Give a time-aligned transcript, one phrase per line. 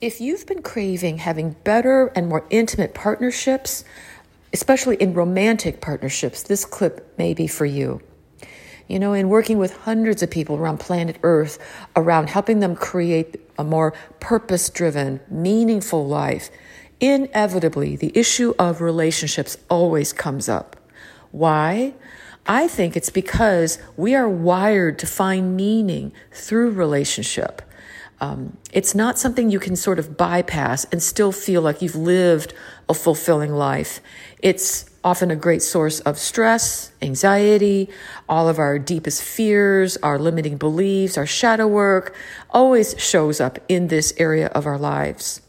[0.00, 3.84] If you've been craving having better and more intimate partnerships,
[4.50, 8.00] especially in romantic partnerships, this clip may be for you.
[8.88, 11.58] You know, in working with hundreds of people around planet Earth,
[11.94, 16.48] around helping them create a more purpose driven, meaningful life,
[16.98, 20.76] inevitably the issue of relationships always comes up.
[21.30, 21.92] Why?
[22.46, 27.60] I think it's because we are wired to find meaning through relationship.
[28.20, 32.52] Um, it's not something you can sort of bypass and still feel like you've lived
[32.88, 34.00] a fulfilling life.
[34.40, 37.88] It's often a great source of stress, anxiety,
[38.28, 42.14] all of our deepest fears, our limiting beliefs, our shadow work
[42.50, 45.40] always shows up in this area of our lives.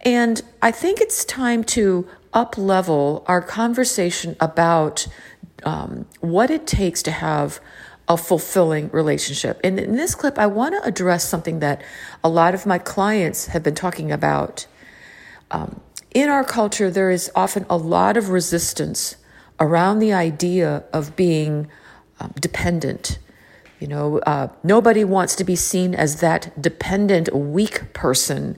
[0.00, 5.06] And I think it's time to up level our conversation about
[5.62, 7.60] um, what it takes to have
[8.08, 9.60] a fulfilling relationship.
[9.64, 11.82] And in this clip, I want to address something that
[12.22, 14.66] a lot of my clients have been talking about.
[15.50, 15.80] Um,
[16.12, 19.16] in our culture, there is often a lot of resistance
[19.58, 21.68] around the idea of being
[22.20, 23.18] um, dependent.
[23.80, 28.56] You know, uh, nobody wants to be seen as that dependent, weak person.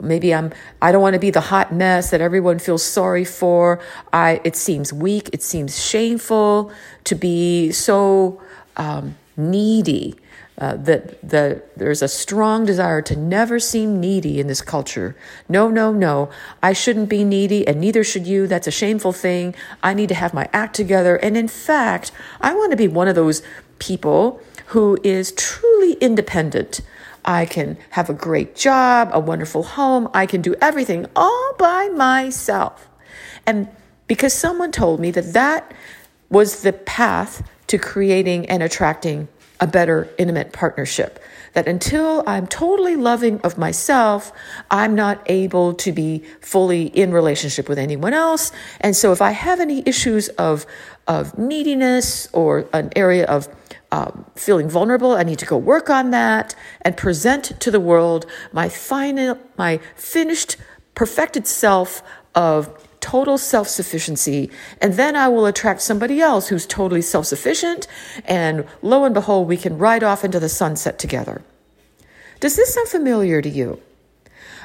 [0.00, 0.52] Maybe I'm.
[0.80, 3.80] I don't want to be the hot mess that everyone feels sorry for.
[4.12, 4.40] I.
[4.44, 5.30] It seems weak.
[5.32, 6.72] It seems shameful
[7.04, 8.40] to be so
[8.76, 10.14] um, needy.
[10.58, 15.16] Uh, that the, there's a strong desire to never seem needy in this culture.
[15.48, 16.28] No, no, no.
[16.62, 18.46] I shouldn't be needy, and neither should you.
[18.46, 19.54] That's a shameful thing.
[19.82, 21.16] I need to have my act together.
[21.16, 23.42] And in fact, I want to be one of those
[23.78, 26.82] people who is truly independent.
[27.24, 30.08] I can have a great job, a wonderful home.
[30.12, 32.88] I can do everything all by myself.
[33.46, 33.68] And
[34.06, 35.72] because someone told me that that
[36.28, 39.26] was the path to creating and attracting
[39.58, 41.18] a better intimate partnership.
[41.54, 44.30] That until I'm totally loving of myself,
[44.70, 48.52] I'm not able to be fully in relationship with anyone else.
[48.82, 50.66] And so if I have any issues of,
[51.06, 53.48] of neediness or an area of
[53.90, 58.26] um, feeling vulnerable, I need to go work on that and present to the world
[58.52, 60.58] my final, my finished,
[60.94, 62.02] perfected self
[62.34, 67.86] of total self sufficiency, and then I will attract somebody else who's totally self sufficient,
[68.24, 71.42] and lo and behold, we can ride off into the sunset together.
[72.40, 73.80] Does this sound familiar to you?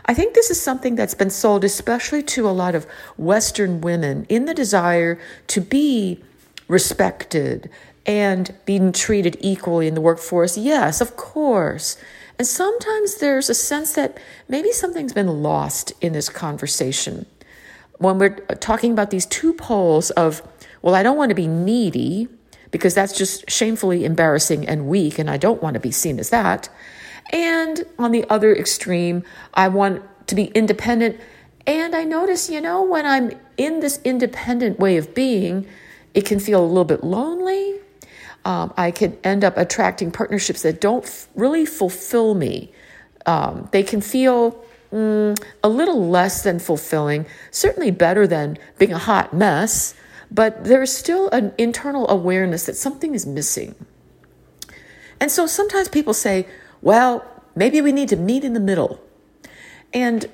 [0.05, 2.85] I think this is something that's been sold, especially to a lot of
[3.17, 6.23] Western women, in the desire to be
[6.69, 7.69] respected
[8.05, 10.57] and being treated equally in the workforce.
[10.57, 11.97] Yes, of course.
[12.39, 14.17] And sometimes there's a sense that
[14.47, 17.25] maybe something's been lost in this conversation
[17.97, 20.41] when we're talking about these two poles of,
[20.81, 22.27] well, I don't want to be needy
[22.71, 26.29] because that's just shamefully embarrassing and weak, and I don't want to be seen as
[26.29, 26.69] that.
[27.31, 31.19] And on the other extreme, I want to be independent.
[31.65, 35.67] And I notice, you know, when I'm in this independent way of being,
[36.13, 37.79] it can feel a little bit lonely.
[38.45, 42.71] Um, I can end up attracting partnerships that don't f- really fulfill me.
[43.25, 48.97] Um, they can feel mm, a little less than fulfilling, certainly better than being a
[48.97, 49.93] hot mess,
[50.29, 53.75] but there's still an internal awareness that something is missing.
[55.19, 56.47] And so sometimes people say,
[56.81, 57.25] well,
[57.55, 58.99] maybe we need to meet in the middle.
[59.93, 60.29] And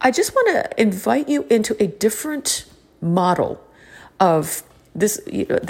[0.00, 2.66] I just want to invite you into a different
[3.00, 3.64] model
[4.20, 4.62] of
[4.94, 5.20] this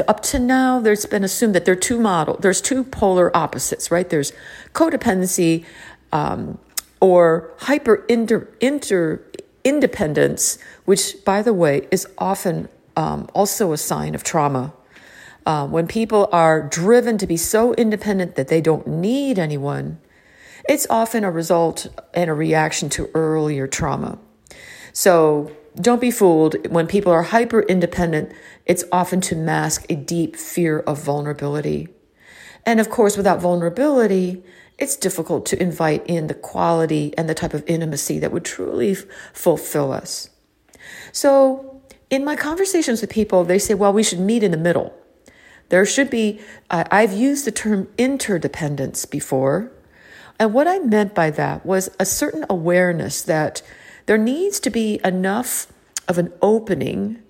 [0.07, 3.91] up to now there's been assumed that there are two model there's two polar opposites
[3.91, 4.33] right there's
[4.73, 5.67] codependency
[6.13, 6.59] um,
[7.01, 9.25] or hyper inter, inter,
[9.65, 14.73] independence, which, by the way, is often um, also a sign of trauma.
[15.47, 19.99] Uh, when people are driven to be so independent that they don't need anyone,
[20.69, 24.19] it's often a result and a reaction to earlier trauma.
[24.93, 26.71] So don't be fooled.
[26.71, 28.33] When people are hyper independent,
[28.67, 31.89] it's often to mask a deep fear of vulnerability.
[32.67, 34.43] And of course, without vulnerability,
[34.79, 38.93] it's difficult to invite in the quality and the type of intimacy that would truly
[38.93, 40.31] f- fulfill us.
[41.13, 44.95] So, in my conversations with people, they say, well, we should meet in the middle.
[45.69, 46.41] There should be,
[46.71, 49.71] uh, I've used the term interdependence before.
[50.39, 53.61] And what I meant by that was a certain awareness that
[54.07, 55.67] there needs to be enough
[56.07, 57.23] of an opening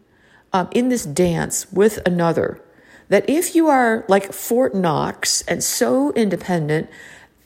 [0.52, 2.62] um, in this dance with another.
[3.08, 6.88] That if you are like Fort Knox and so independent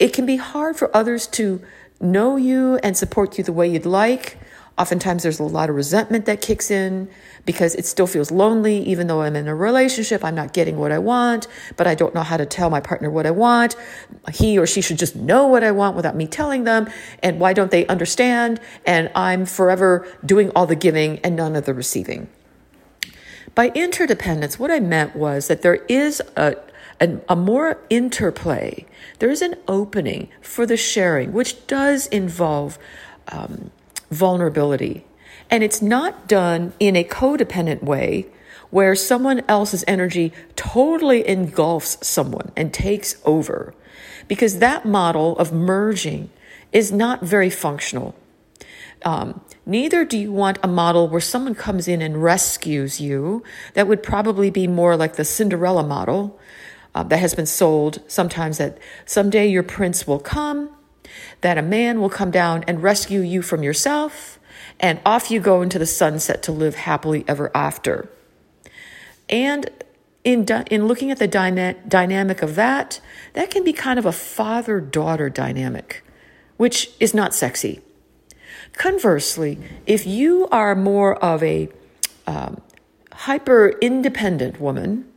[0.03, 1.63] it can be hard for others to
[2.01, 4.37] know you and support you the way you'd like.
[4.77, 7.09] Oftentimes, there's a lot of resentment that kicks in
[7.45, 10.25] because it still feels lonely, even though I'm in a relationship.
[10.25, 11.47] I'm not getting what I want,
[11.77, 13.77] but I don't know how to tell my partner what I want.
[14.33, 16.91] He or she should just know what I want without me telling them.
[17.23, 18.59] And why don't they understand?
[18.85, 22.29] And I'm forever doing all the giving and none of the receiving.
[23.55, 26.57] By interdependence, what I meant was that there is a,
[27.01, 28.87] a, a, more interplay.
[29.19, 32.79] There is an opening for the sharing, which does involve
[33.29, 33.71] um,
[34.11, 35.05] vulnerability.
[35.51, 38.27] And it's not done in a codependent way
[38.71, 43.75] where someone else's energy totally engulfs someone and takes over.
[44.29, 46.31] Because that model of merging
[46.73, 48.15] is not very functional.
[49.05, 53.43] Um, neither do you want a model where someone comes in and rescues you.
[53.75, 56.39] That would probably be more like the Cinderella model
[56.95, 60.71] uh, that has been sold sometimes that someday your prince will come,
[61.41, 64.39] that a man will come down and rescue you from yourself,
[64.81, 68.09] and off you go into the sunset to live happily ever after.
[69.29, 69.71] And
[70.25, 73.01] in, in looking at the dyna- dynamic of that,
[73.33, 76.05] that can be kind of a father daughter dynamic,
[76.57, 77.81] which is not sexy.
[78.75, 81.69] Conversely, if you are more of a
[82.27, 82.61] um,
[83.13, 85.12] hyper independent woman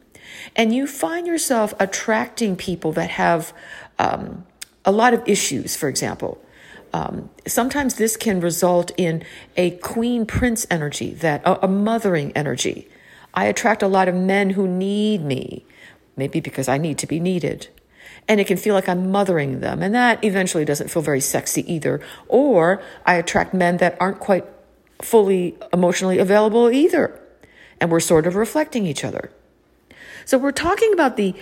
[0.55, 3.53] and you find yourself attracting people that have
[3.99, 4.45] um,
[4.83, 6.41] a lot of issues, for example,
[6.93, 9.23] um, sometimes this can result in
[9.57, 12.87] a queen prince energy, that a, a mothering energy.
[13.33, 15.65] I attract a lot of men who need me,
[16.15, 17.67] maybe because I need to be needed
[18.27, 19.81] and it can feel like I'm mothering them.
[19.81, 22.01] And that eventually doesn't feel very sexy either.
[22.27, 24.45] Or I attract men that aren't quite
[25.01, 27.19] fully emotionally available either.
[27.79, 29.31] And we're sort of reflecting each other.
[30.25, 31.35] So we're talking about the,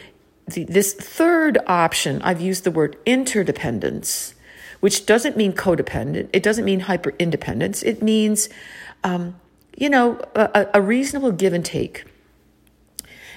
[0.47, 2.21] the this third option.
[2.21, 4.35] I've used the word interdependence,
[4.81, 6.29] which doesn't mean codependent.
[6.33, 7.81] It doesn't mean hyper independence.
[7.81, 8.49] It means,
[9.03, 9.39] um,
[9.77, 12.05] you know, a, a reasonable give and take.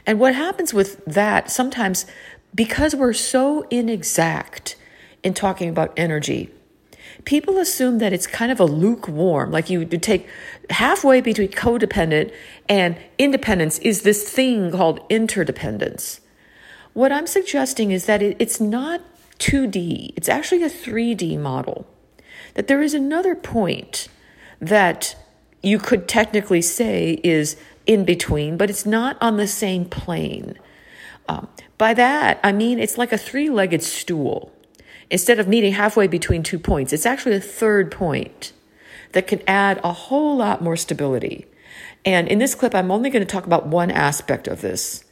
[0.05, 2.07] And what happens with that, sometimes
[2.55, 4.77] because we're so inexact
[5.23, 6.51] in talking about energy,
[7.27, 10.27] people assume that it's kind of a lukewarm, like you take
[10.71, 12.33] halfway between codependent
[12.69, 16.21] and independence is this thing called interdependence.
[16.95, 19.03] What I'm suggesting is that it's not
[19.39, 21.87] 2D, it's actually a 3D model.
[22.55, 24.09] That there is another point
[24.61, 25.15] that
[25.63, 27.57] you could technically say is
[27.87, 30.59] in between, but it's not on the same plane.
[31.29, 34.53] Um, by that, I mean it's like a three legged stool.
[35.11, 38.53] Instead of meeting halfway between two points, it's actually a third point
[39.13, 41.47] that can add a whole lot more stability.
[42.05, 45.05] And in this clip, I'm only going to talk about one aspect of this.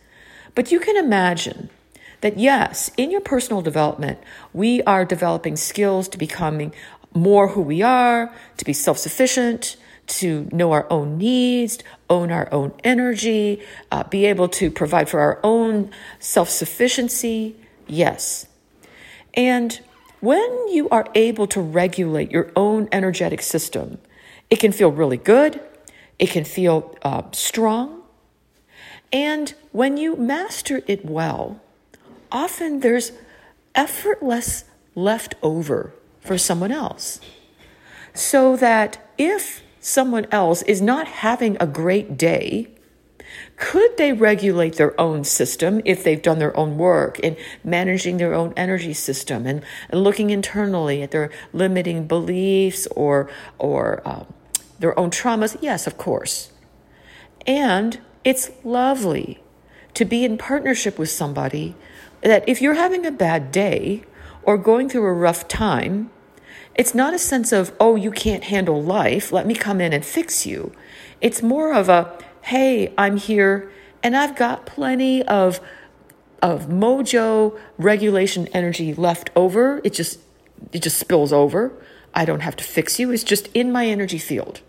[0.54, 1.70] But you can imagine
[2.20, 4.18] that, yes, in your personal development,
[4.52, 6.72] we are developing skills to becoming
[7.12, 9.76] more who we are, to be self sufficient,
[10.06, 11.78] to know our own needs,
[12.10, 17.56] own our own energy, uh, be able to provide for our own self sufficiency?
[17.86, 18.46] Yes.
[19.34, 19.78] And
[20.20, 23.98] when you are able to regulate your own energetic system,
[24.48, 25.60] it can feel really good,
[26.18, 28.02] it can feel uh, strong.
[29.12, 31.60] And when you master it well,
[32.32, 33.12] often there's
[33.74, 34.64] effortless
[34.94, 37.20] left over for someone else.
[38.14, 42.73] So that if someone else is not having a great day,
[43.56, 48.34] could they regulate their own system if they've done their own work in managing their
[48.34, 54.26] own energy system and, and looking internally at their limiting beliefs or or um,
[54.78, 55.56] their own traumas?
[55.60, 56.50] Yes, of course.
[57.46, 59.42] And it's lovely
[59.94, 61.76] to be in partnership with somebody
[62.22, 64.02] that if you're having a bad day
[64.42, 66.10] or going through a rough time,
[66.74, 69.30] it's not a sense of, oh, you can't handle life.
[69.30, 70.72] Let me come in and fix you.
[71.20, 73.72] It's more of a, hey, I'm here
[74.02, 75.60] and I've got plenty of,
[76.42, 79.80] of mojo regulation energy left over.
[79.82, 80.20] It just,
[80.70, 81.72] it just spills over.
[82.12, 83.10] I don't have to fix you.
[83.10, 84.60] It's just in my energy field.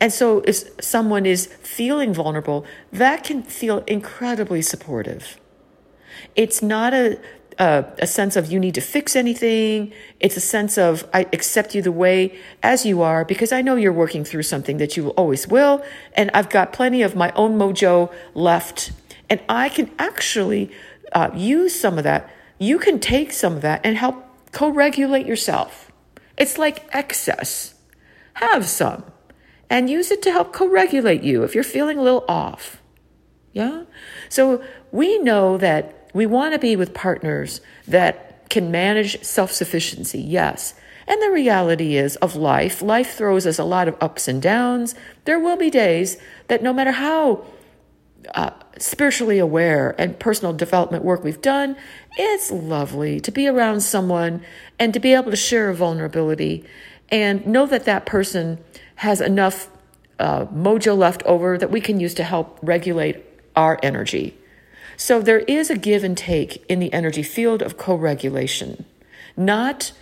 [0.00, 5.38] And so if someone is feeling vulnerable, that can feel incredibly supportive.
[6.34, 7.20] It's not a
[7.58, 9.92] a, a sense of you need to fix anything.
[10.20, 13.76] It's a sense of I accept you the way as you are because I know
[13.76, 15.84] you're working through something that you always will.
[16.14, 18.92] And I've got plenty of my own mojo left.
[19.28, 20.70] And I can actually
[21.12, 22.30] uh, use some of that.
[22.58, 25.90] You can take some of that and help co regulate yourself.
[26.36, 27.74] It's like excess.
[28.34, 29.04] Have some
[29.68, 32.82] and use it to help co regulate you if you're feeling a little off.
[33.52, 33.84] Yeah?
[34.28, 40.18] So we know that we want to be with partners that can manage self sufficiency,
[40.18, 40.72] yes,
[41.06, 44.94] And the reality is of life, life throws us a lot of ups and downs.
[45.26, 46.16] There will be days
[46.48, 47.44] that no matter how
[48.34, 51.76] uh, spiritually aware and personal development work we've done,
[52.16, 54.42] it's lovely to be around someone
[54.78, 56.64] and to be able to share a vulnerability
[57.10, 58.58] and know that that person
[58.96, 59.68] has enough
[60.18, 63.22] uh, mojo left over that we can use to help regulate
[63.54, 64.34] our energy.
[64.96, 68.84] So there is a give and take in the energy field of co regulation,
[69.36, 69.92] not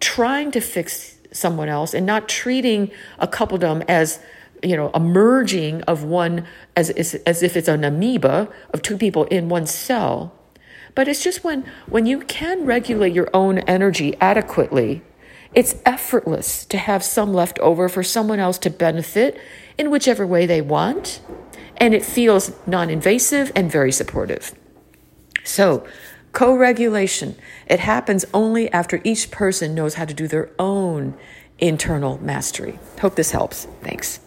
[0.00, 4.20] trying to fix someone else and not treating a coupledom as
[4.62, 6.46] you know a merging of one
[6.76, 10.34] as, as, as if it's an amoeba of two people in one cell.
[10.94, 15.02] But it's just when when you can regulate your own energy adequately
[15.54, 19.38] it's effortless to have some left over for someone else to benefit
[19.76, 21.20] in whichever way they want
[21.76, 24.54] and it feels non-invasive and very supportive.
[25.44, 25.86] So
[26.32, 27.36] co-regulation.
[27.66, 31.14] It happens only after each person knows how to do their own
[31.58, 32.78] internal mastery.
[33.00, 33.66] Hope this helps.
[33.82, 34.21] Thanks